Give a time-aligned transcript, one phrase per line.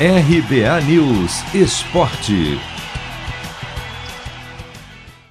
[0.00, 2.56] RBA News Esporte.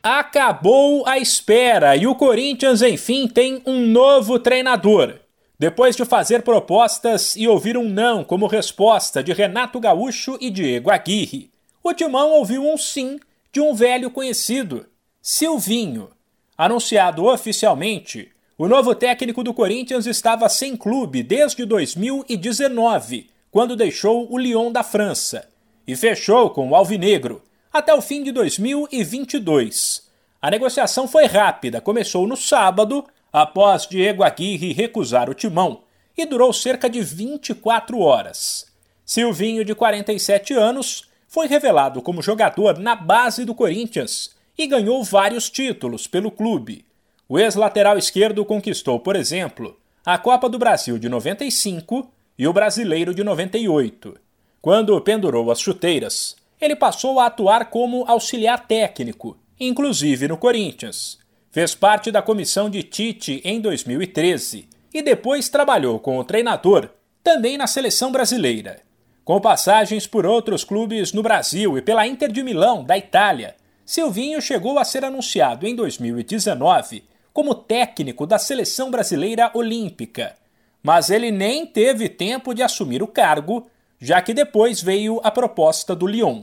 [0.00, 5.16] Acabou a espera e o Corinthians, enfim, tem um novo treinador.
[5.58, 10.92] Depois de fazer propostas e ouvir um não como resposta de Renato Gaúcho e Diego
[10.92, 11.50] Aguirre,
[11.82, 13.18] o Timão ouviu um sim
[13.52, 14.86] de um velho conhecido,
[15.20, 16.10] Silvinho.
[16.56, 24.38] Anunciado oficialmente, o novo técnico do Corinthians estava sem clube desde 2019, quando deixou o
[24.38, 25.46] Lyon da França,
[25.86, 30.08] e fechou com o Alvinegro até o fim de 2022.
[30.40, 35.82] A negociação foi rápida, começou no sábado, após Diego Aguirre recusar o timão,
[36.16, 38.66] e durou cerca de 24 horas.
[39.04, 45.50] Silvinho, de 47 anos, foi revelado como jogador na base do Corinthians e ganhou vários
[45.50, 46.86] títulos pelo clube.
[47.28, 53.14] O ex-lateral esquerdo conquistou, por exemplo, a Copa do Brasil de 95 e o Brasileiro
[53.14, 54.18] de 98.
[54.60, 61.18] Quando pendurou as chuteiras, ele passou a atuar como auxiliar técnico, inclusive no Corinthians.
[61.50, 66.88] Fez parte da comissão de Tite em 2013 e depois trabalhou com o treinador
[67.22, 68.80] também na seleção brasileira.
[69.24, 74.40] Com passagens por outros clubes no Brasil e pela Inter de Milão, da Itália, Silvinho
[74.40, 80.34] chegou a ser anunciado em 2019 como técnico da seleção brasileira olímpica,
[80.82, 85.94] mas ele nem teve tempo de assumir o cargo, já que depois veio a proposta
[85.94, 86.42] do Lyon.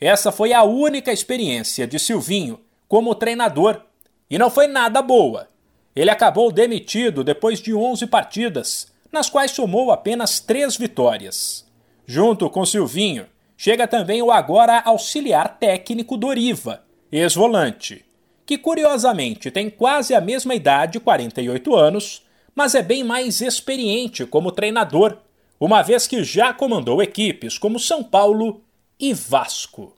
[0.00, 3.82] Essa foi a única experiência de Silvinho como treinador
[4.30, 5.48] e não foi nada boa.
[5.94, 11.66] Ele acabou demitido depois de 11 partidas, nas quais somou apenas três vitórias.
[12.06, 13.26] Junto com Silvinho,
[13.56, 18.04] chega também o agora auxiliar técnico Doriva, ex-volante,
[18.46, 22.22] que curiosamente tem quase a mesma idade, 48 anos,
[22.58, 25.14] mas é bem mais experiente como treinador,
[25.60, 28.60] uma vez que já comandou equipes como São Paulo
[28.98, 29.94] e Vasco.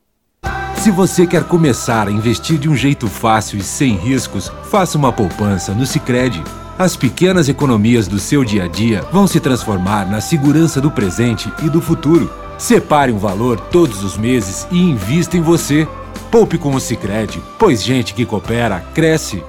[0.76, 5.10] Se você quer começar a investir de um jeito fácil e sem riscos, faça uma
[5.10, 6.44] poupança no Sicredi.
[6.78, 11.50] As pequenas economias do seu dia a dia vão se transformar na segurança do presente
[11.64, 12.30] e do futuro.
[12.58, 15.88] Separe um valor todos os meses e invista em você.
[16.30, 19.42] Poupe com o Sicredi, pois gente que coopera cresce.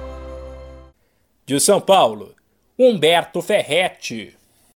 [1.45, 2.31] De São Paulo,
[2.75, 4.35] Humberto Ferretti.